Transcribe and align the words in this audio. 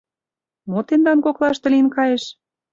Мо 0.69 0.79
тендан 0.87 1.19
коклаште 1.25 1.67
лийын 1.73 1.87
кайыш? 1.95 2.23